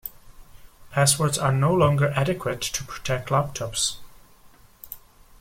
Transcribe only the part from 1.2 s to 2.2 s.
are no longer